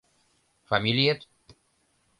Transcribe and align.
Фамилиет? 0.69 1.19